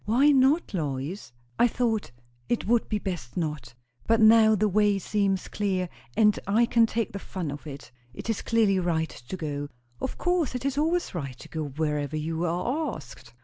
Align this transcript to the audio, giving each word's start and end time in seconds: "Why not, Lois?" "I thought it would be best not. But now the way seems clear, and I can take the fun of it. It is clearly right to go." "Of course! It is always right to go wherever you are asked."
"Why 0.05 0.29
not, 0.31 0.73
Lois?" 0.73 1.31
"I 1.59 1.67
thought 1.67 2.09
it 2.49 2.65
would 2.65 2.89
be 2.89 2.97
best 2.97 3.37
not. 3.37 3.75
But 4.07 4.19
now 4.19 4.55
the 4.55 4.67
way 4.67 4.97
seems 4.97 5.47
clear, 5.47 5.89
and 6.17 6.39
I 6.47 6.65
can 6.65 6.87
take 6.87 7.11
the 7.13 7.19
fun 7.19 7.51
of 7.51 7.67
it. 7.67 7.91
It 8.11 8.27
is 8.27 8.41
clearly 8.41 8.79
right 8.79 9.09
to 9.11 9.37
go." 9.37 9.67
"Of 10.01 10.17
course! 10.17 10.55
It 10.55 10.65
is 10.65 10.75
always 10.75 11.13
right 11.13 11.37
to 11.37 11.47
go 11.49 11.65
wherever 11.67 12.17
you 12.17 12.43
are 12.45 12.95
asked." 12.95 13.35